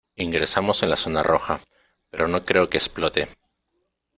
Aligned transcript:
ingresamos 0.15 0.81
en 0.81 0.89
la 0.89 0.95
zona 0.97 1.21
roja, 1.21 1.59
pero 2.09 2.27
no 2.27 2.43
creo 2.43 2.71
que 2.71 2.77
explote. 2.77 3.27